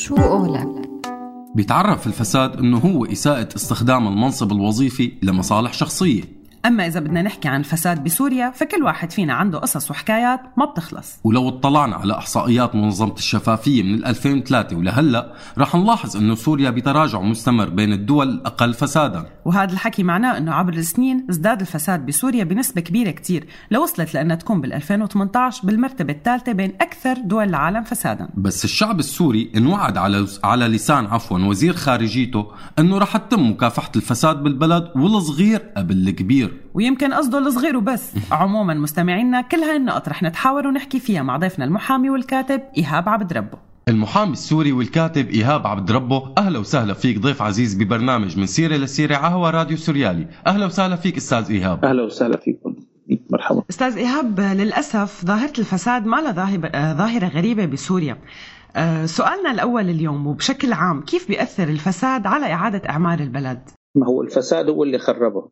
[0.00, 0.90] شو قولك؟
[1.54, 6.22] بيتعرف الفساد إنه هو إساءة استخدام المنصب الوظيفي لمصالح شخصية
[6.66, 11.18] أما إذا بدنا نحكي عن الفساد بسوريا فكل واحد فينا عنده قصص وحكايات ما بتخلص.
[11.24, 17.68] ولو اطلعنا على إحصائيات منظمة الشفافية من 2003 ولهلأ رح نلاحظ إنه سوريا بتراجع مستمر
[17.68, 19.26] بين الدول الاقل فسادا.
[19.44, 24.60] وهذا الحكي معناه إنه عبر السنين ازداد الفساد بسوريا بنسبة كبيرة كتير لوصلت لأنها تكون
[24.60, 28.28] بال 2018 بالمرتبة الثالثة بين أكثر دول العالم فسادا.
[28.34, 32.46] بس الشعب السوري انوعد على على لسان عفوا وزير خارجيته
[32.78, 36.49] إنه رح تتم مكافحة الفساد بالبلد والصغير قبل الكبير.
[36.74, 38.12] ويمكن قصده الصغير وبس.
[38.32, 43.32] عموما مستمعينا كل هاي النقط رح نتحاور ونحكي فيها مع ضيفنا المحامي والكاتب إيهاب عبد
[43.32, 43.58] ربه.
[43.88, 49.16] المحامي السوري والكاتب إيهاب عبد ربه أهلا وسهلا فيك ضيف عزيز ببرنامج من سيرة لسيرة
[49.16, 50.26] عهوى راديو سوريالي.
[50.46, 51.84] أهلا وسهلا فيك أستاذ إيهاب.
[51.84, 52.76] أهلا وسهلا فيكم.
[53.30, 53.62] مرحبا.
[53.70, 58.18] أستاذ إيهاب للأسف ظاهرة الفساد ما لها ظاهرة غريبة بسوريا.
[58.76, 64.22] أه، سؤالنا الأول اليوم وبشكل عام كيف بيأثر الفساد على إعادة إعمار البلد؟ ما هو
[64.22, 65.48] الفساد هو اللي خربه.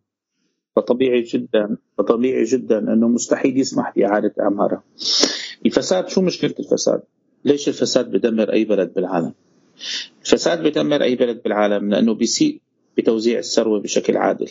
[0.78, 4.82] فطبيعي جدا فطبيعي جدا أنه مستحيل يسمح بإعادة اعمارها.
[5.66, 7.02] الفساد شو مشكلة الفساد؟
[7.44, 9.32] ليش الفساد بدمر أي بلد بالعالم؟
[10.24, 12.60] الفساد بدمر أي بلد بالعالم لأنه بيسيء
[12.96, 14.50] بتوزيع الثروة بشكل عادل.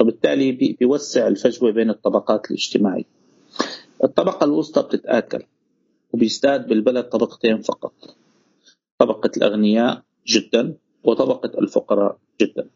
[0.00, 3.04] وبالتالي بيوسع الفجوة بين الطبقات الاجتماعية.
[4.04, 5.42] الطبقة الوسطى بتتآكل
[6.12, 7.92] وبيزداد بالبلد طبقتين فقط.
[8.98, 12.68] طبقة الأغنياء جدا وطبقة الفقراء جدا.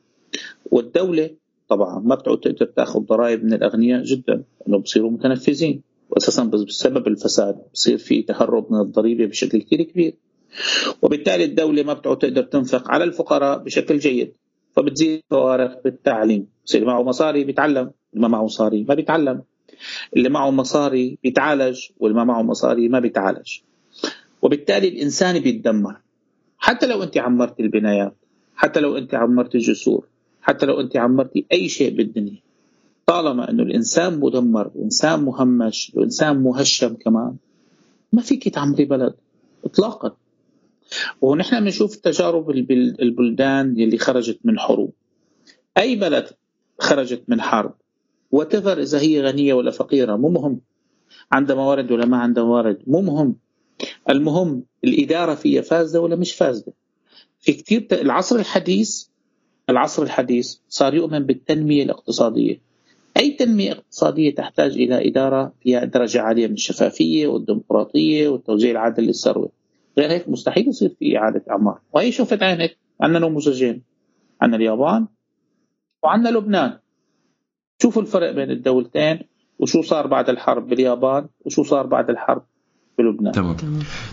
[0.70, 1.30] والدولة
[1.70, 5.82] طبعا ما بتعود تقدر تأخذ ضرائب من الأغنياء جدا لأنه بصيروا متنفذين.
[6.10, 10.14] واساسا بسبب الفساد بصير في تهرب من الضريبة بشكل كثير كبير.
[11.02, 14.32] وبالتالي الدولة ما بتعود تقدر تنفق على الفقراء بشكل جيد.
[14.76, 16.46] فبتزيد فوارق بالتعليم.
[16.64, 19.42] بصير معه مصاري بيتعلم اللي ما معه مصاري ما بيتعلم.
[20.16, 23.58] اللي معه مصاري بيتعالج واللي ما معه مصاري ما بيتعالج.
[24.42, 25.96] وبالتالي الإنسان بيتدمر.
[26.58, 28.16] حتى لو أنت عمرت البنايات
[28.56, 30.09] حتى لو أنت عمرت الجسور
[30.42, 32.42] حتى لو أنت عمرتي أي شيء بالدنيا.
[33.06, 37.36] طالما أنه الإنسان مدمر الانسان مهمش الانسان مهشم كمان
[38.12, 39.14] ما فيك تعمري بلد
[39.64, 40.16] اطلاقا.
[41.20, 44.92] ونحن بنشوف تجارب البلدان اللي خرجت من حروب.
[45.78, 46.26] أي بلد
[46.78, 47.74] خرجت من حرب؟
[48.32, 50.60] وتفر إذا هي غنية ولا فقيرة مو مهم.
[51.32, 53.36] عندها موارد ولا ما عندها موارد مو مهم.
[54.10, 56.72] المهم الإدارة فيها فاسدة ولا مش فاسدة.
[57.38, 59.09] في كثير العصر الحديث
[59.70, 62.60] العصر الحديث صار يؤمن بالتنمية الاقتصادية.
[63.16, 69.52] أي تنمية اقتصادية تحتاج إلى إدارة فيها درجة عالية من الشفافية والديمقراطية والتوزيع العادل للثروة.
[69.98, 71.80] غير هيك مستحيل يصير في إعادة أعمار.
[71.92, 73.82] وهي شوفت عينك عندنا نموذجين
[74.40, 75.06] عندنا اليابان
[76.02, 76.78] وعندنا لبنان.
[77.82, 79.18] شوفوا الفرق بين الدولتين
[79.58, 82.46] وشو صار بعد الحرب باليابان وشو صار بعد الحرب
[83.02, 83.32] بلبنان.
[83.32, 83.56] تمام.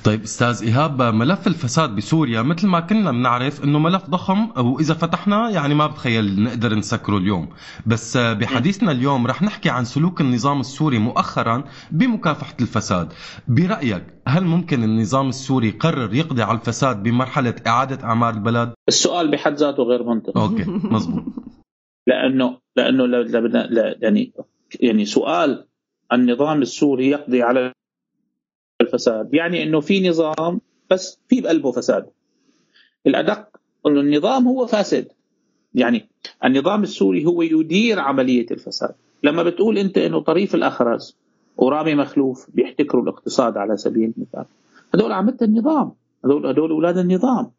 [0.03, 5.49] طيب أستاذ إيهاب ملف الفساد بسوريا مثل ما كنا بنعرف إنه ملف ضخم وإذا فتحناه
[5.49, 7.49] يعني ما بتخيل نقدر نسكره اليوم.
[7.85, 13.13] بس بحديثنا اليوم رح نحكي عن سلوك النظام السوري مؤخرا بمكافحة الفساد.
[13.47, 19.53] برأيك هل ممكن النظام السوري يقرر يقضي على الفساد بمرحلة إعادة اعمار البلد؟ السؤال بحد
[19.53, 21.23] ذاته غير منطقي أوكي مزبوط
[22.07, 23.25] لأنه لأنه
[24.01, 24.33] يعني
[24.79, 25.67] يعني سؤال
[26.13, 27.73] النظام السوري يقضي على
[28.97, 32.05] الفساد يعني إنه في نظام بس في بقلبه فساد.
[33.07, 33.47] الأدق
[33.87, 35.07] إنه النظام هو فاسد.
[35.73, 36.09] يعني
[36.45, 38.95] النظام السوري هو يدير عملية الفساد.
[39.23, 41.17] لما بتقول أنت إنه طريف الاخرس
[41.57, 44.45] ورامي مخلوف بيحتكروا الاقتصاد على سبيل المثال.
[44.93, 45.91] هدول عملت النظام.
[46.25, 47.51] هدول هدول أولاد النظام.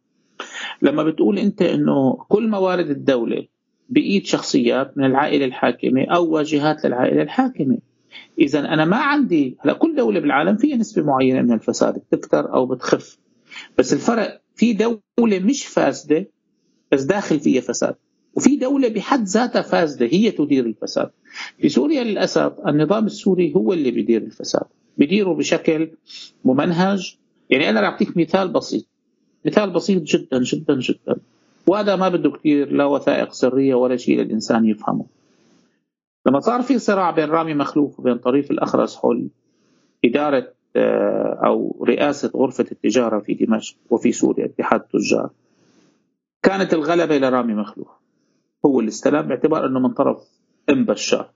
[0.82, 3.46] لما بتقول أنت إنه كل موارد الدولة
[3.88, 7.78] بايد شخصيات من العائلة الحاكمة أو واجهات للعائلة الحاكمة
[8.38, 12.66] اذا أنا ما عندي هلا كل دولة بالعالم فيها نسبة معينة من الفساد بتكثر أو
[12.66, 13.18] بتخف.
[13.78, 16.26] بس الفرق في دولة مش فاسدة
[16.92, 17.94] بس داخل فيها فساد.
[18.34, 21.10] وفي دولة بحد ذاتها فاسدة هي تدير الفساد.
[21.58, 24.66] في سوريا للأسف النظام السوري هو اللي بيدير الفساد.
[24.98, 25.90] بيديره بشكل
[26.44, 27.16] ممنهج.
[27.50, 28.86] يعني أنا أعطيك مثال بسيط.
[29.46, 31.16] مثال بسيط جدا جدا جدا.
[31.66, 35.06] وهذا ما بده كثير لا وثائق سرية ولا شيء للإنسان يفهمه.
[36.28, 39.28] لما صار في صراع بين رامي مخلوف وبين طريف الأخرس حول
[40.04, 45.30] إدارة آه، أو رئاسة غرفة التجارة في دمشق وفي سوريا اتحاد التجار
[46.42, 47.88] كانت الغلبة لرامي مخلوف
[48.66, 50.18] هو اللي استلم باعتبار أنه من طرف
[50.70, 51.30] أم بشار.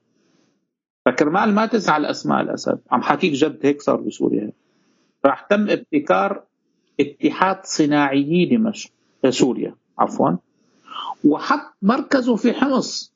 [1.06, 2.80] فكرمال ما تزعل أسماء الأسد.
[2.90, 4.52] عم حكيك جد هيك صار بسوريا.
[5.24, 6.44] راح تم ابتكار
[7.00, 8.90] اتحاد صناعيي دمشق
[9.24, 10.30] آه، سوريا عفوا.
[11.24, 13.12] وحط مركزه في حمص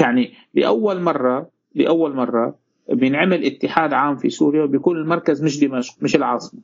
[0.00, 2.58] يعني لأول مرة لأول مرة
[2.88, 6.60] بينعمل اتحاد عام في سوريا وبيكون المركز مش دمشق مش العاصمة.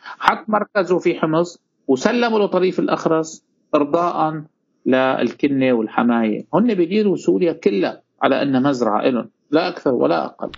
[0.00, 3.44] حط مركزه في حمص وسلموا لطريف الأخرس
[3.74, 4.42] ارضاء
[4.86, 6.46] للكنة والحماية.
[6.54, 10.50] هن بيديروا سوريا كلها على انها مزرعة لهم لا أكثر ولا أقل.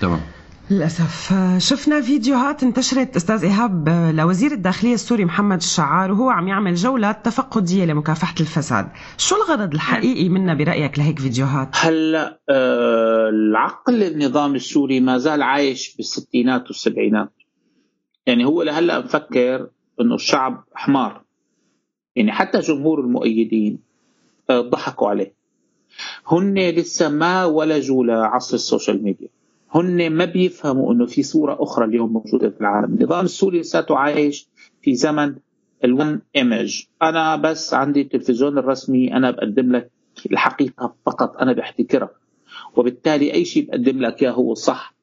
[0.00, 0.39] تمام.
[0.70, 1.34] للأسف.
[1.58, 7.84] شفنا فيديوهات انتشرت أستاذ إيهاب لوزير الداخلية السوري محمد الشعار وهو عم يعمل جولات تفقدية
[7.84, 8.88] لمكافحة الفساد.
[9.18, 15.96] شو الغرض الحقيقي منا برأيك لهيك فيديوهات؟ هلا آه العقل النظام السوري ما زال عايش
[15.96, 17.32] بالستينات والسبعينات.
[18.26, 19.68] يعني هو لهلا مفكر
[20.00, 21.22] إنه الشعب حمار.
[22.16, 23.78] يعني حتى جمهور المؤيدين
[24.50, 25.32] آه ضحكوا عليه.
[26.26, 29.28] هن لسه ما ولجوا لعصر ال social media.
[29.70, 34.48] هن ما بيفهموا إنه في صورة أخرى اليوم موجودة في العالم، النظام السوري لساته عايش
[34.82, 35.36] في زمن
[35.84, 39.90] ال one image، أنا بس عندي التلفزيون الرسمي أنا بقدم لك
[40.32, 42.10] الحقيقة فقط أنا بحتكرها.
[42.76, 44.94] وبالتالي أي شيء بقدم لك إياه هو صح.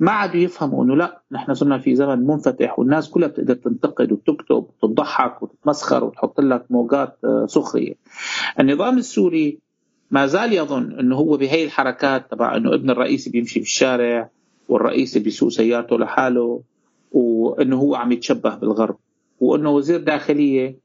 [0.00, 4.66] ما عادوا يفهموا إنه لا نحن صرنا في زمن منفتح والناس كلها بتقدر تنتقد وتكتب
[4.82, 7.94] وتضحك وتتمسخر وتحط لك موجات آه، سخرية.
[8.60, 9.58] النظام السوري
[10.12, 14.30] ما زال يظن إنه هو بهي الحركات تبع إنه ابن الرئيس بيمشي في الشارع
[14.68, 16.62] والرئيس بيسوق سيارته لحاله
[17.12, 18.96] وإنه هو عم يتشبه بالغرب
[19.40, 20.78] وإنه وزير داخلية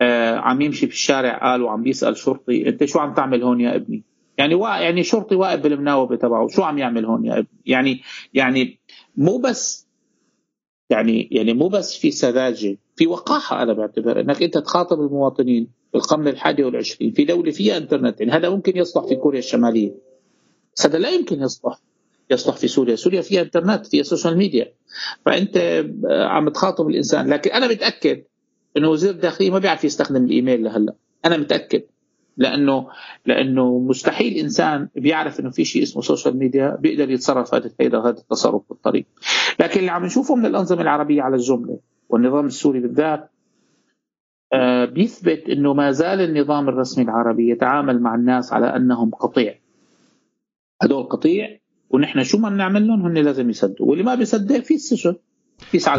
[0.00, 3.76] آه عم يمشي في الشارع قال وعم بيسأل شرطي أنت شو عم تعمل هون يا
[3.76, 4.04] ابني؟
[4.38, 8.00] يعني وا يعني شرطي واقف بالمناوبة تبعه شو عم يعمل هون يا ابني؟ يعني
[8.34, 8.78] يعني
[9.16, 9.88] مو بس
[10.90, 16.28] يعني يعني مو بس في سذاجة في وقاحة أنا بعتبر إنك أنت تخاطب المواطنين بالقرن
[16.28, 19.94] الحادي والعشرين في دولة فيها انترنت يعني هذا ممكن يصلح في كوريا الشمالية.
[20.84, 21.78] هذا لا يمكن يصلح.
[22.30, 22.96] يصلح في سوريا.
[22.96, 24.72] سوريا فيها انترنت فيها social media
[25.26, 27.28] فأنت عم تخاطب الإنسان.
[27.28, 28.22] لكن أنا متأكد
[28.76, 30.94] إنه وزير الداخلية ما بيعرف يستخدم الإيميل لهلأ.
[31.24, 31.82] أنا متأكد.
[32.36, 32.88] لأنه
[33.26, 38.62] لأنه مستحيل إنسان بيعرف إنه في شيء اسمه social media بيقدر يتصرف هذا هذا التصرف
[38.68, 39.06] بالطريق.
[39.60, 41.78] لكن اللي عم نشوفه من الأنظمة العربية على الجملة
[42.08, 43.29] والنظام السوري بالذات آه،
[44.84, 49.54] بيثبت إنه ما زال النظام الرسمي العربي يتعامل مع الناس على أنهم قطيع.
[50.82, 51.58] هدول قطيع
[51.90, 53.88] ونحن شو ما بنعمل لهم هن لازم يصدقوا.
[53.88, 55.14] واللي ما بيصدق في السجن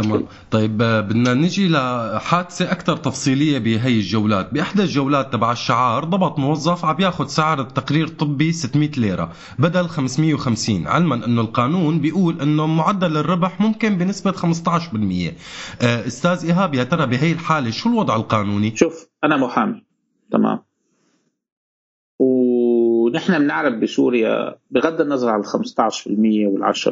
[0.04, 0.26] تمام.
[0.52, 4.54] طيب آه، بدنا نجي لحادثة أكثر تفصيلية بهي الجولات.
[4.54, 10.88] بإحدى الجولات تبع الشعار ضبط موظف عم ياخذ سعر التقرير الطبي 600 ليرة بدل 550
[10.88, 15.34] علما إنه القانون بيقول إنه معدل الربح ممكن بنسبة 15%
[15.82, 19.84] آه، أستاذ إيهاب يا ترى بهي الحالة شو الوضع القانوني؟ شوف أنا محامي.
[20.32, 20.60] تمام.
[22.20, 26.92] ونحن بنعرف بسوريا بغض النظر عن ال 15% وال 10%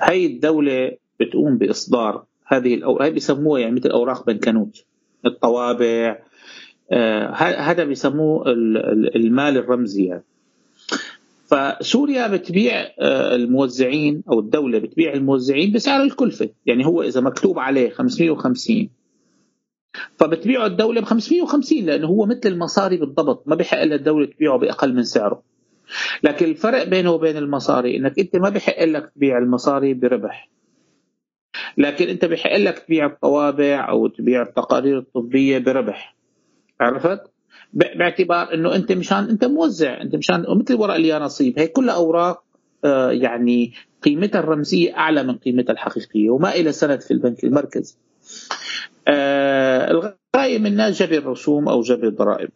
[0.00, 0.92] هي الدولة
[1.24, 2.96] بتقوم بإصدار هذه الأو...
[2.96, 4.84] هاي بيسموها يعني مثل أوراق بنكنوت
[5.26, 6.18] الطوابع
[6.92, 7.30] آه
[7.70, 8.44] هذا بيسموه
[9.16, 10.24] المال الرمزي يعني.
[11.46, 17.90] فسوريا بتبيع آه الموزعين أو الدولة بتبيع الموزعين بسعر الكلفة يعني هو إذا مكتوب عليه
[17.90, 18.88] 550
[20.16, 25.04] فبتبيعه الدولة ب 550 لأنه هو مثل المصاري بالضبط ما بحق للدوله تبيعه بأقل من
[25.04, 25.42] سعره.
[26.22, 30.50] لكن الفرق بينه وبين المصاري إنك أنت ما بحق لك تبيع المصاري بربح.
[31.78, 36.16] لكن انت بحق لك تبيع الطوابع أو تبيع التقارير الطبية بربح
[36.80, 37.20] عرفت؟
[37.72, 42.44] باعتبار إنه أنت مشان أنت موزع أنت مشان مثل ورق اليانصيب هي كلها أوراق
[42.84, 43.72] آه يعني
[44.02, 47.96] قيمتها الرمزية أعلى من قيمتها الحقيقية وما إلى سند في البنك المركزي.
[49.08, 52.50] آه الغاية من الناس جبر الرسوم أو جبر الضرائب.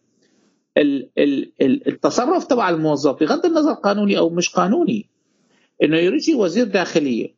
[1.60, 5.08] التصرف تبع الموظف بغض النظر قانوني أو مش قانوني
[5.82, 7.34] إنه يجي وزير داخلية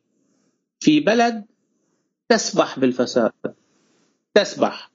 [0.79, 1.45] في بلد
[2.31, 3.31] تسبح بالفساد.
[4.33, 4.91] تسبح.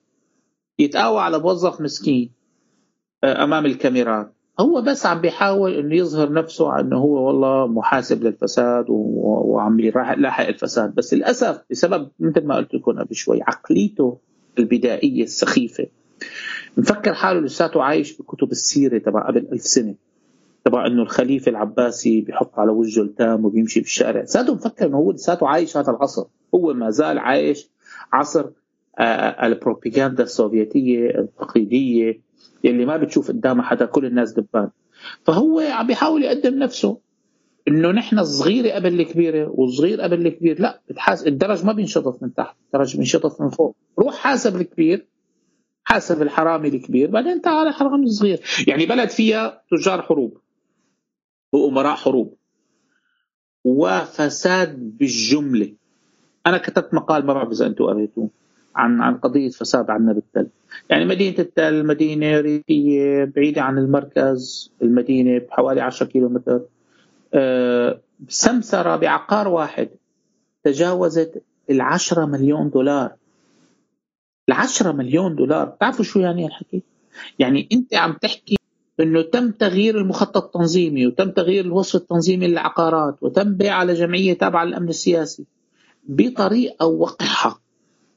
[0.79, 2.31] يتقاوى على موظف مسكين
[3.25, 4.35] آه، أمام الكاميرات.
[4.61, 10.95] هو بس عم بيحاول إنه يظهر نفسه إنه هو والله محاسب للفساد وعم يلاحق الفساد.
[10.95, 14.19] بس للأسف بسبب مثل ما قلت لكم قبل شوي عقليته
[14.59, 15.87] البدائية السخيفة.
[16.77, 19.95] مفكر حاله لساته عايش بكتب السيرة تبع قبل ألف سنة.
[20.67, 25.49] تبع إنه الخليفة العباسي بيحط على وجهه التام وبيمشي بالشارع ساده مفكر إنه هو لساته
[25.49, 26.25] عايش هذا العصر.
[26.55, 27.71] هو ما زال عايش
[28.13, 28.45] عصر
[28.99, 32.21] آه، آه، البروباغندا السوفيتية التقليدية
[32.65, 34.71] اللي ما بتشوف قدامها حدا كل الناس دبان.
[35.25, 36.99] فهو عم بيحاول يقدم نفسه.
[37.69, 42.57] إنه نحن الصغيرة قبل الكبيرة والصغير قبل الكبير لا بتحاس الدرج ما بينشطف من تحت
[42.67, 43.77] الدرج بينشطف من فوق.
[43.99, 45.07] روح حاسب الكبير
[45.85, 48.41] حاسب الحرامي الكبير بعدين تعال حرامي الصغير.
[48.67, 50.46] يعني بلد فيها تجار حروب.
[51.53, 52.37] وأمراء حروب.
[53.65, 55.75] وفساد بالجملة.
[56.47, 58.31] أنا كتبت مقال ما بعرف اذا أنتم قريتوه
[58.77, 60.49] عن عن قضية فساد عنا بالتل
[60.91, 66.61] يعني مدينة التل مدينة ريفية بعيدة عن المركز المدينة بحوالي 10 كيلو متر
[67.35, 69.89] أه سمسرة بعقار واحد
[70.65, 73.17] تجاوزت ال 10 مليون دولار.
[74.53, 75.65] ال10 مليون دولار.
[75.65, 76.83] بتعرفوا شو يعني الحكي؟
[77.39, 78.56] يعني أنت عم تحكي
[79.01, 84.65] إنه تم تغيير المخطط التنظيمي وتم تغيير الوصف التنظيمي للعقارات وتم بيع على جمعية تابعة
[84.65, 85.45] للأمن السياسي
[86.09, 87.61] بطريقة وقحة.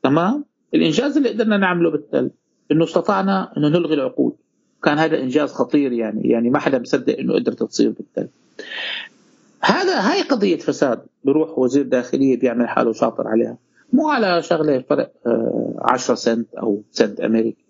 [0.03, 2.31] تمام؟ الإنجاز اللي قدرنا نعمله بالتل
[2.71, 4.35] إنه استطعنا إنه نلغي العقود.
[4.83, 8.29] كان هذا إنجاز خطير يعني يعني ما حدا مصدق إنه قدرت تصير بالتل.
[9.61, 13.57] هذا هاي قضية فساد بروح وزير داخلية بيعمل حاله شاطر عليها.
[13.93, 15.11] مو على شغلة فرق
[15.81, 17.68] 10 آه، سنت أو سنت أمريكي.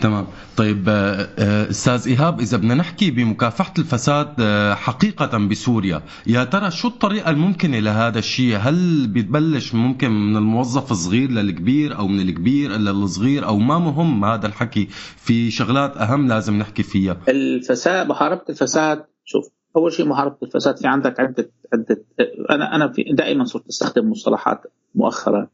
[0.00, 0.26] تمام.
[0.56, 4.34] طيب آه، آه، أستاذ إيهاب إذا بدنا نحكي بمكافحة الفساد
[4.74, 11.30] حقيقة بسوريا يا ترى شو الطريقة الممكنة لهذا الشيء؟ هل بتبلش ممكن من الموظف الصغير
[11.30, 16.82] للكبير أو من الكبير للصغير؟ أو ما مهم هذا الحكي في شغلات أهم لازم نحكي
[16.82, 19.44] فيها؟ الفساد محاربة الفساد شوف
[19.76, 22.04] أول شيء محاربة الفساد في عندك عدة عدة
[22.50, 24.62] أنا أنا في دائما صرت أستخدم مصطلحات
[24.94, 25.48] مؤخرا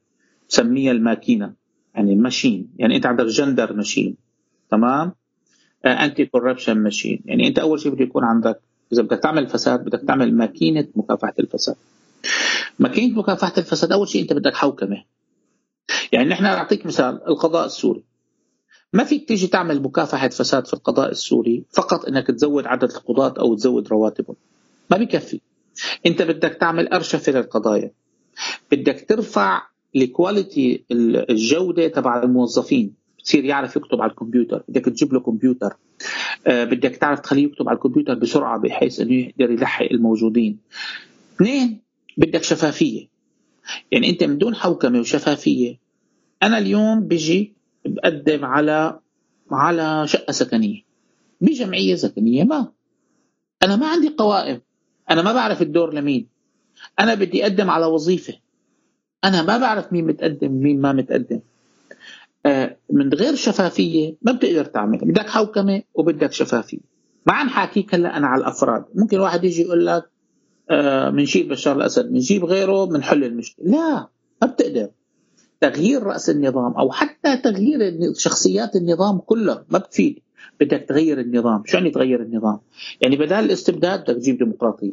[0.49, 1.53] بسميها الماكينة
[1.95, 4.26] يعني machine يعني أنت عندك gender machine
[4.71, 5.13] تمام؟
[5.87, 8.61] anti-corruption machine يعني أنت أول شيء بده يكون عندك
[8.93, 11.77] إذا بدك تعمل فساد بدك تعمل ماكينة مكافحة الفساد.
[12.79, 15.05] ماكينة مكافحة الفساد أول شيء أنت بدك حوكمة.
[16.13, 18.05] يعني نحن نعطيك مثال القضاء السوري.
[18.93, 23.55] ما فيك تيجي تعمل مكافحة فساد في القضاء السوري فقط إنك تزود عدد القضاة أو
[23.55, 24.37] تزود رواتبهم.
[24.91, 25.41] ما بكفي.
[26.07, 27.91] أنت بدك تعمل أرشفة للقضايا.
[28.73, 29.63] بدك ترفع
[29.97, 30.85] الكواليتي
[31.31, 32.95] الجودة تبع الموظفين.
[33.27, 34.63] بتصير يعرف يكتب على الكمبيوتر.
[34.69, 35.77] بدك تجيب له كمبيوتر.
[36.47, 40.59] آه بدك تعرف تخليه يكتب على الكمبيوتر بسرعة بحيث إنه يقدر يلحق الموجودين.
[41.35, 41.81] اثنين
[42.17, 43.09] بدك شفافية.
[43.93, 45.79] يعني أنت من دون حوكمة وشفافية
[46.43, 47.55] أنا اليوم بيجي
[47.85, 49.01] بقدم على
[49.51, 50.83] على شقة سكنية.
[51.41, 52.73] بجمعية سكنية ما.
[53.63, 54.61] أنا ما عندي قوائم.
[55.11, 56.27] أنا ما بعرف الدور لمين.
[56.99, 58.35] أنا بدي أقدم على وظيفة.
[59.25, 61.41] أنا ما بعرف مين متقدم مين ما متقدم.
[62.91, 66.79] من غير شفافية ما بتقدر تعمل بدك حوكمة وبدك شفافية.
[67.27, 68.85] ما عم حاكيك هلا أنا على الأفراد.
[68.95, 70.11] ممكن واحد يجي يقول لك
[71.13, 73.67] بنشيل آه، بشار الأسد بنجيب غيره بنحل المشكلة.
[73.67, 74.09] لا
[74.43, 74.91] ما بتقدر.
[75.61, 77.79] تغيير رأس النظام أو حتى تغيير
[78.15, 80.19] شخصيات النظام كله ما بتفيد.
[80.61, 81.63] بدك تغير النظام.
[81.67, 82.61] شو يعني تغير النظام؟
[83.01, 84.93] يعني بدال الاستبداد بدك تجيب ديمقراطية.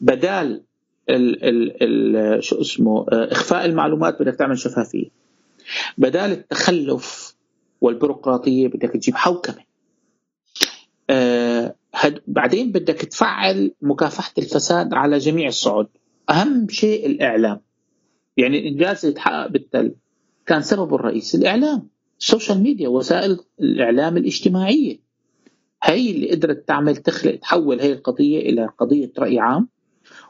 [0.00, 0.62] بدال
[1.10, 5.19] ال ال ال شو اسمه إخفاء المعلومات بدك تعمل شفافية.
[5.98, 7.36] بدال التخلف
[7.80, 9.64] والبيروقراطية بدك تجيب حوكمة.
[11.10, 11.74] آه
[12.26, 15.86] بعدين بدك تفعل مكافحة الفساد على جميع الصعد
[16.30, 17.60] أهم شيء الإعلام.
[18.36, 19.94] يعني الانجاز اللي تحقق بالتل.
[20.46, 21.88] كان سببه الرئيسي الإعلام.
[22.20, 24.98] ال social media وسائل الإعلام الاجتماعية.
[25.82, 29.68] هي اللي قدرت تعمل تخلق تحول هي القضية إلى قضية رأي عام.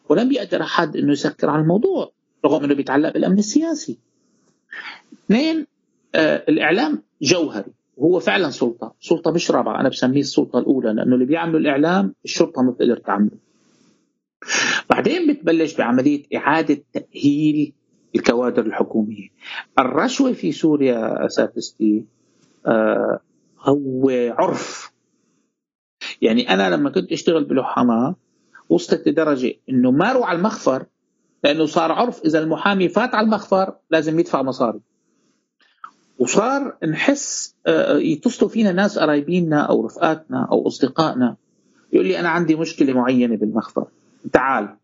[0.08, 2.12] ولم يقدر أحد إنه يسكر على الموضوع
[2.44, 3.98] رغم إنه بيتعلق بالأمن السياسي.
[5.24, 5.66] اثنين
[6.14, 11.24] آه الإعلام جوهري وهو فعلا سلطة، سلطة مش رابعة أنا بسميه السلطة الأولى لأنه اللي
[11.24, 13.38] بيعملوا الإعلام الشرطة ما بتقدر تعمله.
[14.90, 17.72] بعدين بتبلش بعملية إعادة تأهيل
[18.16, 19.28] الكوادر الحكومية.
[19.78, 22.04] الرشوة في سوريا اساتذتي
[22.66, 23.20] آه
[23.60, 24.92] هو عرف
[26.22, 28.14] يعني أنا لما كنت أشتغل بلوحما
[28.68, 30.86] وصلت لدرجة إنه ما أروح على المخفر
[31.44, 34.80] لأنه صار عرف إذا المحامي فات على المخفر لازم يدفع مصاري.
[36.18, 41.36] وصار نحس آه، يتصلوا فينا ناس قرايبيننا أو رفقاتنا أو أصدقائنا.
[41.92, 43.86] يقول لي أنا عندي مشكلة معينة بالمخفر.
[44.32, 44.76] تعال.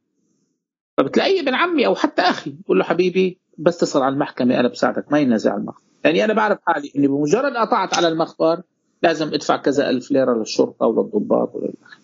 [0.97, 5.13] فبتلاقيه ابن عمي أو حتى أخي بقول له حبيبي بس تصل على المحكمة أنا بساعدك
[5.13, 5.87] ما ينزع المخفر.
[6.05, 8.63] يعني أنا بعرف حالي إني بمجرد قطعت على المخفر
[9.03, 11.99] لازم أدفع كذا ألف ليرة للشرطة وللضباط وللأخ.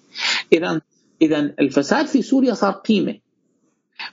[0.53, 0.81] اذا
[1.23, 3.19] اذا الفساد في سوريا صار قيمة.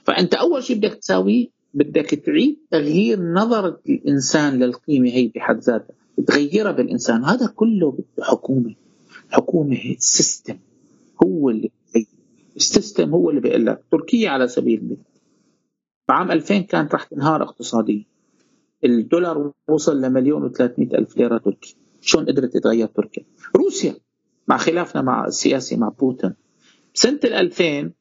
[0.04, 5.94] فأنت أول شيء بدك تساويه بدك تعيد تغيير نظرة الإنسان للقيمة هي بحد ذاتها.
[6.26, 7.24] تغيرها بالإنسان.
[7.24, 8.74] هذا كله حوكمة
[9.30, 10.58] حوكمة system
[11.24, 11.70] هو اللي
[12.56, 15.04] ال system هو اللي بيقول لك تركيا على سبيل المثال.
[16.08, 18.04] بعام 2000 كانت رح تنهار اقتصاديا
[18.84, 21.76] الدولار وصل لمليون و300 ألف ليرة تركي.
[22.00, 23.24] شلون قدرت تتغير تركيا؟
[23.56, 23.94] روسيا
[24.48, 26.34] مع خلافنا مع السياسي مع بوتين.
[26.94, 27.92] سنة 2000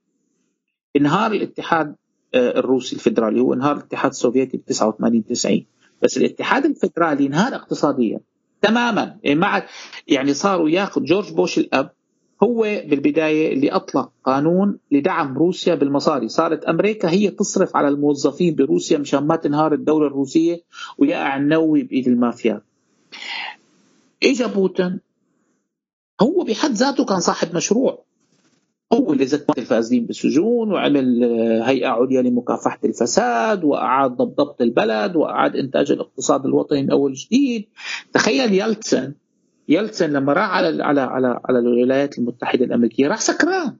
[0.96, 1.96] انهار الاتحاد
[2.34, 5.65] آه، الروسي الفدرالي هو انهار الاتحاد السوفيتي ب 89 90
[6.03, 8.19] بس الاتحاد الفدرالي انهار اقتصاديا
[8.62, 9.17] تماما.
[9.24, 9.65] يعني,
[10.08, 11.91] يعني صاروا ياخذ جورج بوش الأب
[12.43, 16.29] هو بالبداية اللي أطلق قانون لدعم روسيا بالمصاري.
[16.29, 20.62] صارت أمريكا هي تصرف على الموظفين بروسيا مشان ما تنهار الدولة الروسية
[20.98, 22.62] ويقع النووي بإيد المافيا.
[24.24, 25.00] إجا بوتين
[26.22, 28.03] هو بحد ذاته كان صاحب مشروع.
[28.93, 31.24] زج الفاسدين بالسجون وعمل
[31.63, 37.65] هيئة عليا لمكافحة الفساد وأعاد ضبط البلد وأعاد إنتاج الاقتصاد الوطني من أول جديد.
[38.13, 39.13] تخيل يلتسن
[39.67, 43.75] يلتسن لما راح على على على على الولايات المتحدة الأمريكية راح سكران.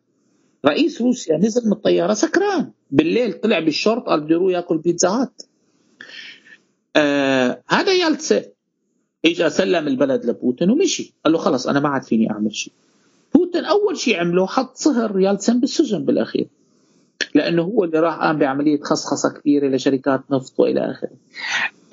[0.66, 2.72] رئيس روسيا نزل من الطيارة سكران.
[2.92, 5.41] بالليل طلع بالشورت قال بده يروح يأكل Pizza Hut
[6.96, 8.42] آه هذا يلتسن
[9.25, 11.13] اجى سلم البلد لبوتين ومشي.
[11.25, 12.74] قال له خلص أنا ما عاد فيني أعمل شيء.
[13.39, 16.48] بوتين أول شيء عمله حط صهر يالتسن بالسجن بالأخير.
[17.36, 21.12] لأنه هو اللي راح قام بعملية خصخصة كبيرة لشركات نفط وإلى آخره.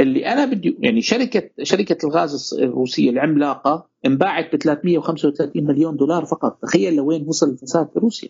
[0.00, 6.59] اللي أنا بدي يعني شركه شركة الغاز الروسية العملاقة انباعت ب 335 مليون دولار فقط.
[6.62, 8.29] تخيل لوين وصل الفساد في روسيا.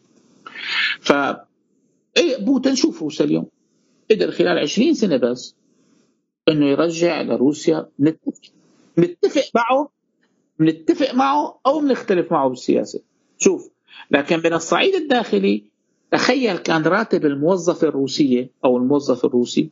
[1.00, 1.12] ف
[2.16, 3.46] إيه بوتين شوف روسيا اليوم؟
[4.11, 5.54] قدر خلال 20 سنة بس
[6.49, 8.40] إنه يرجع لروسيا نتفق.
[8.99, 9.95] نتفق معه
[10.58, 13.00] بنتفق معه أو بنختلف معه بالسياسة.
[13.38, 13.70] شوف
[14.10, 15.64] لكن من الصعيد الداخلي
[16.12, 19.70] تخيل كان راتب الموظفة الروسية أو الموظف الروسي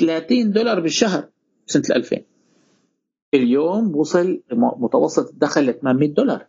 [0.00, 1.28] 30 دولار بالشهر
[1.66, 2.22] سنة 2000
[3.34, 6.46] اليوم وصل متوسط الدخل ل 800 دولار.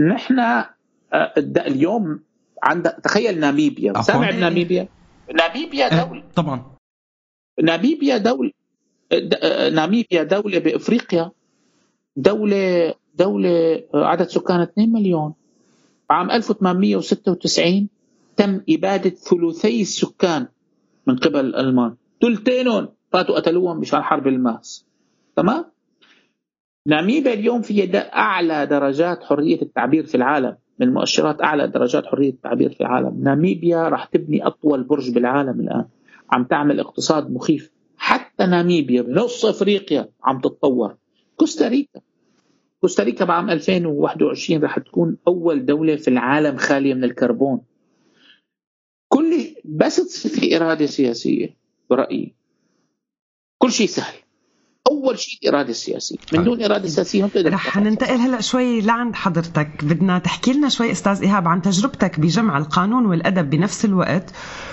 [0.00, 0.64] نحن آه،
[1.38, 2.20] اليوم
[2.62, 4.02] عندك تخيل ناميبيا.
[4.02, 4.30] سامع
[5.34, 6.22] ناميبيا إيه، دولة.
[6.36, 6.76] طبعا.
[7.62, 8.50] ناميبيا دولة.
[9.12, 11.30] آه، ناميبيا دولة بإفريقيا.
[12.16, 15.34] دولة دولة عدد سكانها 2 مليون.
[16.10, 17.88] عام 1896
[18.36, 20.46] تم إبادة ثلثي السكان
[21.06, 24.86] من قبل الألمان ثلثينهم فاتوا قتلوهم مشان حرب الماس.
[25.36, 25.64] تمام؟
[26.86, 30.56] ناميبيا اليوم في أعلى درجات حرية التعبير في العالم.
[30.78, 33.20] من مؤشرات أعلى درجات حرية التعبير في العالم.
[33.22, 35.84] ناميبيا راح تبني أطول برج بالعالم الآن.
[36.30, 37.70] عم تعمل اقتصاد مخيف.
[37.96, 40.96] حتى ناميبيا بنص أفريقيا عم تتطور.
[41.36, 42.00] كوستاريكا.
[42.86, 47.60] كوستاريكا بعام 2021 رح تكون أول دولة في العالم خالية من الكربون.
[49.08, 51.56] كل بس تصير في إرادة سياسية
[51.90, 52.34] برأيي.
[53.58, 54.14] كل شيء سهل.
[54.90, 59.14] أول شيء الاراده السياسيه من دون إرادة سياسية ما بتقدر رح ننتقل هلا شوي لعند
[59.14, 59.84] حضرتك.
[59.84, 64.30] بدنا تحكي لنا شوي أستاذ إيهاب عن تجربتك بجمع القانون والأدب بنفس الوقت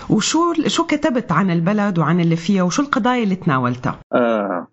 [0.10, 4.68] وشو شو كتبت عن البلد وعن اللي فيها وشو القضايا اللي تناولتها؟ آه.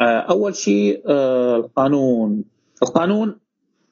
[0.00, 2.51] آه أول شيء آه القانون.
[2.82, 3.38] القانون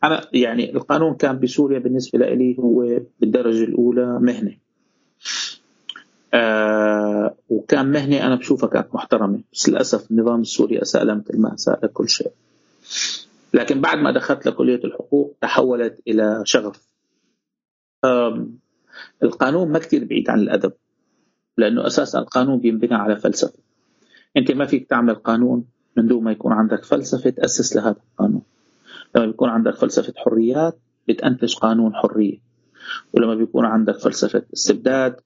[0.04, 4.56] أنا يعني القانون كان بسوريا بالنسبة لي هو بالدرجة الأولى مهنة.
[6.34, 9.40] آه وكان مهنة أنا بشوفها كانت محترمة.
[9.52, 12.32] بس للأسف النظام السوري أساء مثل ما أساء لكل شيء.
[13.54, 16.88] لكن بعد ما دخلت لكلية الحقوق تحولت إلى شغف.
[19.22, 20.72] القانون ما كتير بعيد عن الأدب
[21.56, 23.58] لأنه أساسا القانون بينبنى على فلسفة.
[24.36, 25.64] أنت ما فيك تعمل قانون
[25.96, 28.42] من دون ما يكون عندك فلسفة تأسس لهذا القانون.
[29.16, 32.38] لما بيكون عندك فلسفة حريات بتأنتج قانون حرية.
[33.12, 35.16] ولما بيكون عندك فلسفة استبداد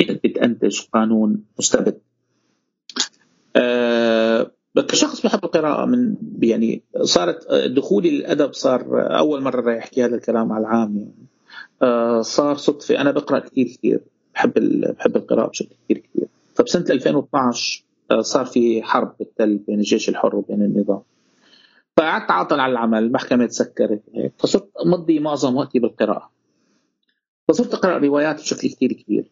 [0.00, 2.00] بتأنتج قانون مستبد.
[3.56, 4.50] أه
[4.88, 8.86] كشخص بحب القراءة من يعني صارت دخولي للأدب صار
[9.18, 11.26] أول مرة رايح أحكي هذا الكلام على العام يعني.
[11.82, 13.00] أه صار صدفة.
[13.00, 14.00] أنا بقرأ كثير كثير
[14.34, 14.52] بحب
[14.98, 20.36] بحب القراءة بشكل كثير كثير فبسنة 2012 آه، صار في حرب بالتل بين الجيش الحر
[20.36, 21.02] وبين النظام.
[21.96, 24.02] فقعدت عاطل على العمل المحكمة تسكرت
[24.38, 26.30] فصرت مضي معظم وقتي بالقراءة.
[27.48, 29.30] فصرت أقرأ روايات بشكل كثير كبير.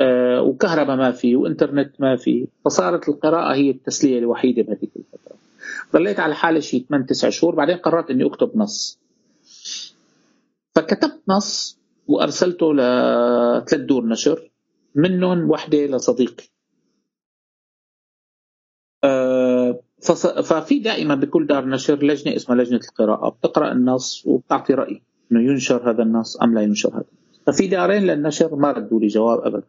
[0.00, 2.46] أه وكهرباء ما في وإنترنت ما في.
[2.64, 5.36] فصارت القراءة هي التسلية الوحيدة بهذيك الفترة.
[5.92, 8.98] ضليت على حالي شيء 8 9 شهور بعدين قررت إني أكتب نص.
[10.74, 14.50] فكتبت نص وأرسلته لثلاث دور نشر
[14.94, 16.44] منهم وحدة لصديقي.
[20.14, 25.90] ففي دائما بكل دار نشر لجنة اسمها لجنة القراءة بتقرأ النص وبتعطي رأي إنه ينشر
[25.90, 27.04] هذا النص أم لا ينشر هذا.
[27.46, 29.66] ففي دارين للنشر ما ردوا لي جواب ابدا.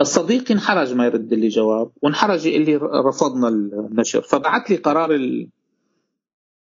[0.00, 5.10] الصديق انحرج ما يرد لي جواب وانحرج اللي رفضنا النشر فبعث لي قرار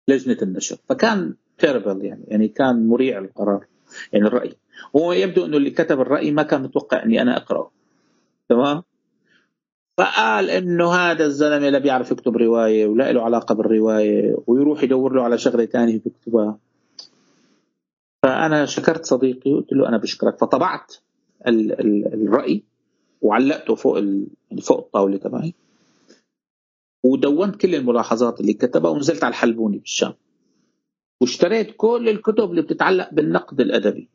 [0.08, 0.77] لجنة النشر.
[0.89, 3.65] فكان تيربل يعني يعني كان مريع القرار
[4.13, 4.55] يعني الرأي.
[4.95, 7.71] هو يبدو إنه اللي كتب الرأي ما كان متوقع إني أنا أقرأه.
[8.49, 8.84] تمام؟
[9.97, 15.23] فقال إنه هذا الزلمة لا بيعرف يكتب رواية ولا له علاقة بالرواية ويروح يدور له
[15.23, 16.58] على شغلة ثانية بيكتبها
[18.23, 20.38] فأنا شكرت صديقي وقلت له أنا بشكرك.
[20.38, 20.95] فطبعت
[21.47, 22.63] ال ال الرأي
[23.21, 23.99] وعلقته فوق
[24.62, 25.53] فوق الطاولة تبعي.
[27.03, 30.13] ودونت كل الملاحظات اللي كتبها ونزلت على الحلبوني بالشام
[31.21, 34.10] واشتريت كل الكتب اللي بتتعلق بالنقد الأدبي.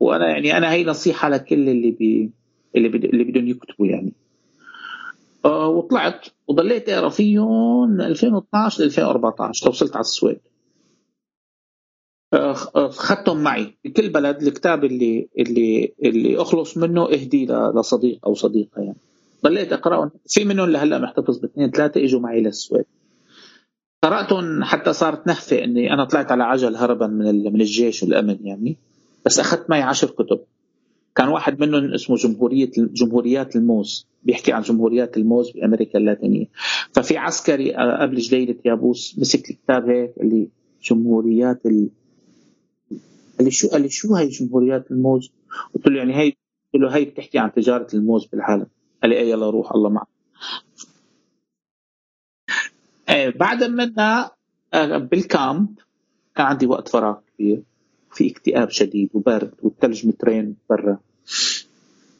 [0.00, 2.30] وأنا يعني أنا هي نصيحة لكل اللي بي
[2.76, 4.12] اللي بدهم يكتبوا يعني.
[5.44, 10.40] وطلعت وضليت أقرأ فيهم من 2012 ل 2014 توصلت على السويد.
[12.32, 13.76] اخذتهم معي.
[13.84, 18.96] بكل بلد الكتاب اللي اللي اللي أخلص منه إهدي لصديق أو صديقة يعني.
[19.44, 20.10] ضليت أقرأهم.
[20.28, 22.84] في منهم لهلأ محتفظ باثنين ثلاثة إجوا معي للسويد.
[24.02, 28.76] قرأتهم حتى صارت نهفة إني أنا طلعت على عجل هربا من من الجيش والامن يعني.
[29.26, 30.40] بس أخذت معي عشر كتب.
[31.14, 36.46] كان واحد منهم اسمه جمهورية جمهوريات الموز بيحكي عن جمهوريات الموز بامريكا اللاتينية.
[36.92, 40.48] ففي عسكري قبل جليله يابوس مسك الكتاب هيك اللي
[40.82, 41.90] جمهوريات ال...
[43.38, 45.30] قال لي شو قال لي شو هي جمهوريات الموز؟
[45.74, 46.32] قلت له يعني هي
[46.74, 48.66] قلت له هي بتحكي عن تجارة الموز بالعالم.
[49.02, 50.06] قال لي اي يلا روح الله معك.
[53.08, 54.30] إيه بعد منها
[54.74, 55.78] آه، بالكامب
[56.36, 57.62] كان عندي وقت فراغ كبير.
[58.14, 60.98] في اكتئاب شديد وبارد والثلج مترين برا.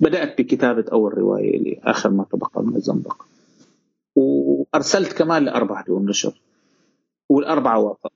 [0.01, 3.23] بدأت بكتابة أول رواية لي آخر ما تبقى من الزنبق.
[4.17, 6.41] وأرسلت كمان لأربع دون نشر.
[7.29, 8.13] والأربعة وافق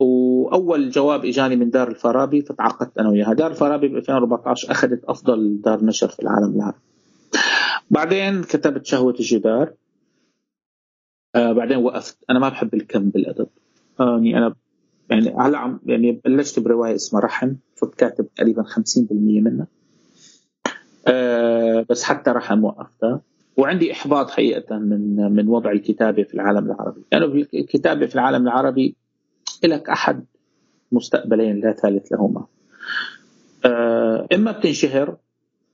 [0.00, 3.32] وأول جواب إجاني من دار الفارابي فتعاقدت أنا وياها.
[3.32, 6.78] دار الفارابي ب 2014 أخذت أفضل دار نشر في العالم العربي.
[7.90, 9.74] بعدين كتبت شهوة الجدار.
[11.34, 12.18] آه بعدين وقفت.
[12.30, 13.48] أنا ما بحب الكم بالأدب.
[14.00, 14.54] يعني أنا
[15.10, 19.66] يعني هلا عم يعني بلشت برواية اسمها رحم صرت كاتب تقريبا 50% منها.
[21.06, 23.20] آه بس حتى رحم وقفتها.
[23.56, 27.02] وعندي إحباط حقيقه من من وضع الكتابة في العالم العربي.
[27.12, 28.96] لأنه يعني الكتابة في العالم العربي
[29.64, 30.24] لك أحد
[30.92, 32.46] مستقبلين لا ثالث لهما.
[33.64, 35.16] آه إما بتنشهر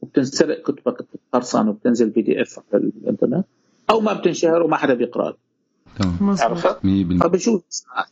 [0.02, 3.44] وبتنسرق كتبك بتتقرصن وبتنزل بي دي إف على الإنترنت
[3.90, 5.36] أو ما بتنشهر وما حدا بيقرا
[5.98, 6.36] تمام.
[6.40, 7.62] عرفت؟ 100% فبشوف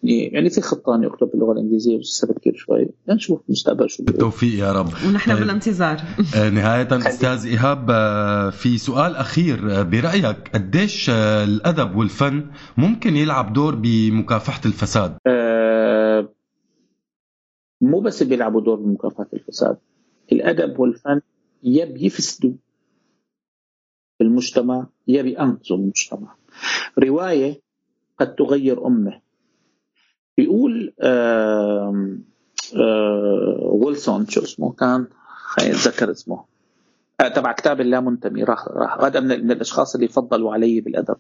[0.03, 2.89] يعني في خطة أني اكتب باللغة الإنجليزية بس لسه بكير شوي.
[3.09, 4.87] نشوف المستقبل شو بالتوفيق يا رب.
[5.07, 5.41] ونحن طيب.
[5.41, 6.01] بالانتظار.
[6.37, 9.81] آه، نهاية أستاذ إيهاب آه، في سؤال أخير.
[9.81, 15.17] آه، برأيك قديش الأدب والفن ممكن يلعب دور بمكافحة الفساد؟
[17.83, 19.77] مو بس بيلعبوا دور بمكافحة الفساد.
[20.33, 21.21] الأدب والفن
[21.63, 22.53] يا بيفسدوا
[24.21, 26.35] المجتمع يا بينقذوا المجتمع.
[26.99, 27.61] رواية
[28.21, 29.21] قد تغير أمه.
[31.01, 32.15] آه
[33.63, 36.45] ويلسون شو اسمه كان؟ خليني أتذكر اسمه.
[37.21, 38.45] آه تبع كتاب اللامنتمي.
[38.45, 38.99] راح راح.
[39.05, 41.17] هذا من, من الأشخاص اللي فضلوا علي بالأدب.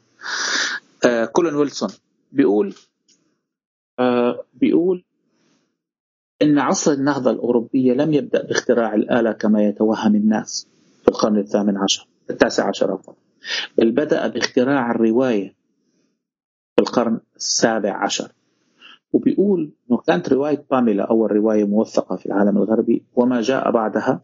[1.33, 1.91] كولن ويلسون.
[2.33, 2.75] بيقول
[4.55, 5.05] بيقول
[6.43, 10.67] إن عصر النهضة الأوروبية لم يبدأ باختراع الآلة كما يتوهم الناس
[11.03, 13.01] في القرن الثامن عشر التاسع عشر
[13.79, 15.60] بل بدأ باختراع الرواية
[16.81, 18.33] في القرن السابع عشر.
[19.12, 24.23] وبيقول إنه كانت رواية باميلا أول رواية موثقة في العالم الغربي وما جاء بعدها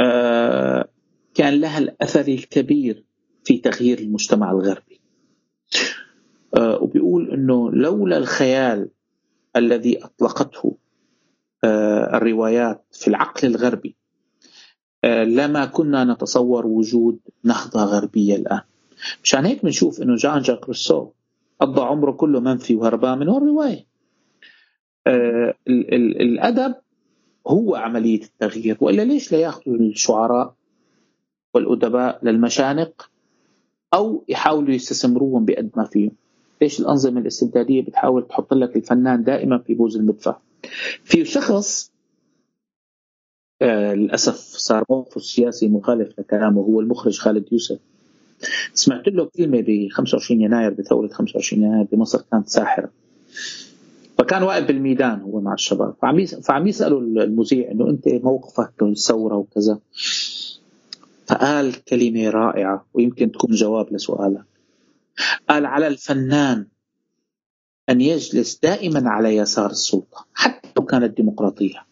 [0.00, 0.88] آه،
[1.34, 3.04] كان لها الأثر الكبير
[3.44, 5.00] في تغيير المجتمع الغربي.
[6.56, 8.90] آه، وبيقول إنه لولا الخيال
[9.56, 10.76] الذي أطلقته
[11.64, 13.96] آه، الروايات في العقل الغربي
[15.24, 18.60] لما كنا نتصور وجود نهضة غربية الآن.
[19.22, 21.10] مشان هيك بنشوف إنه جان جاك روسو
[21.60, 23.86] قضى عمره كله منفي وهربان من الروايه
[25.06, 26.74] آه ال ال الأدب
[27.46, 30.54] هو عملية التغيير وإلا ليش لا يأخذوا الشعراء
[31.54, 33.10] والأدباء للمشانق
[33.94, 36.10] أو يحاولوا يستثمروهم بقد ما فيهم؟
[36.62, 40.36] ليش الأنظمة الاستبدادية بتحاول تحط لك الفنان دائما في بوز المدفع؟
[41.04, 41.92] في شخص
[43.62, 47.78] آه للأسف صار موقفه السياسي مخالف لكلامه هو المخرج خالد يوسف.
[48.74, 52.90] سمعت له كلمه ب 25 يناير بثورة 25 يناير بمصر كانت ساحرة.
[54.18, 55.94] فكان واقف بالميدان هو مع الشباب.
[56.02, 59.78] فعم فعم يسألوا المذيع إنه أنت موقفك الثوره وكذا.
[61.26, 64.44] فقال كلمة رائعة ويمكن تكون جواب لسؤالك.
[65.48, 66.66] قال على الفنان
[67.88, 71.86] أن يجلس دائما على يسار السلطة حتى لو كانت ديمقراطية.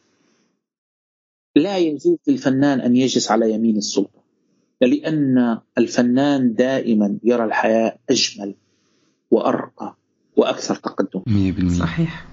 [1.56, 4.21] لا يجوز للفنان أن يجلس على يمين السلطة.
[4.86, 8.54] لأن الفنان دائما يرى الحياة أجمل
[9.30, 9.96] وأرقى
[10.36, 11.22] وأكثر تقدم.
[11.26, 12.24] 100% صحيح.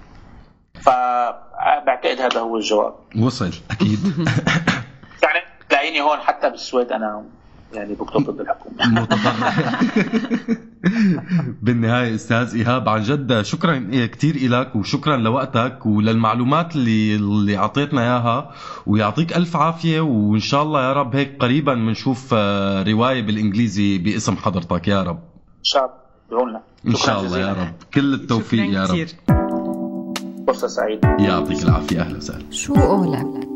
[0.73, 2.95] فبعتقد هذا هو الجواب.
[3.19, 3.99] وصل أكيد.
[5.23, 7.25] يعني تلاقيني هون حتى بالسويد أنا
[7.73, 9.07] يعني بكتب ضد الحكومة.
[11.63, 18.51] بالنهاية أستاذ إيهاب عن جد شكرا كثير لك وشكرا لوقتك وللمعلومات اللي اللي أعطيتنا إياها
[18.87, 24.35] ويعطيك ألف عافية وإن شاء الله يا رب هيك قريبا بنشوف آه، رواية بالإنجليزي باسم
[24.35, 24.87] حضرتك.
[24.87, 25.19] يا رب.
[25.59, 25.99] إن شاء
[26.31, 26.61] الله.
[26.87, 27.73] إن شاء الله يا رب.
[27.93, 29.07] كل التوفيق يا رب.
[30.47, 31.17] فرصة سعيدة.
[31.19, 32.01] يعطيك العافية.
[32.01, 32.51] أهلا وسهلا.
[32.51, 33.48] شو قولك